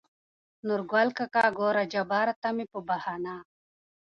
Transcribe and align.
نورګل 0.67 1.09
کاکا: 1.17 1.45
ګوره 1.57 1.83
جباره 1.93 2.33
ته 2.41 2.49
مې 2.55 2.65
په 2.71 2.79
بهانه 2.87 3.35